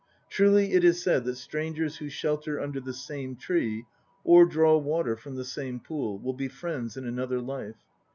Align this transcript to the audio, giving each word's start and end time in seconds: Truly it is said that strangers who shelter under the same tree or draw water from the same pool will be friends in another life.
Truly 0.31 0.73
it 0.73 0.83
is 0.83 0.99
said 1.03 1.25
that 1.25 1.35
strangers 1.35 1.97
who 1.97 2.09
shelter 2.09 2.59
under 2.59 2.79
the 2.79 2.91
same 2.91 3.35
tree 3.35 3.85
or 4.23 4.45
draw 4.45 4.75
water 4.79 5.15
from 5.15 5.35
the 5.35 5.45
same 5.45 5.79
pool 5.79 6.17
will 6.17 6.33
be 6.33 6.47
friends 6.47 6.97
in 6.97 7.05
another 7.05 7.39
life. 7.39 7.83